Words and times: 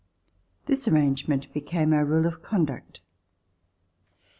This 0.65 0.87
arrangement 0.87 1.53
became 1.53 1.93
our 1.93 2.03
rule 2.03 2.25
of 2.25 2.41
conduct. 2.41 3.01